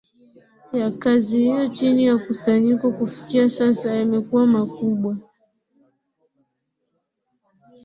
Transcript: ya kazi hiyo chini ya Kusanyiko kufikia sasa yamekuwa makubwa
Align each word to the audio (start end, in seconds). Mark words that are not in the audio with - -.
ya 0.79 0.89
kazi 1.01 1.37
hiyo 1.39 1.67
chini 1.67 2.05
ya 2.05 2.17
Kusanyiko 2.17 2.91
kufikia 2.91 3.49
sasa 3.49 3.95
yamekuwa 3.95 4.47
makubwa 4.47 5.17